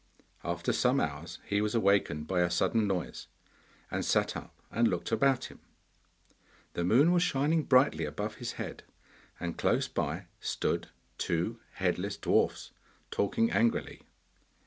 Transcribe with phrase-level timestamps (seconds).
[0.43, 3.27] After some hours, he was awakened by a sudden noise,
[3.91, 5.59] and sat up and looked about him.
[6.73, 8.81] The moon was shining brightly above his head,
[9.39, 10.87] and close by stood
[11.19, 12.71] two headless dwarfs,
[13.11, 14.01] talking angrily.